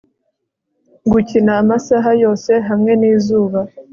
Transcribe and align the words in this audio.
gukina 1.11 1.51
amasaha 1.61 2.09
yose 2.23 2.51
hamwe 2.67 2.91
n'izuba 2.99 3.59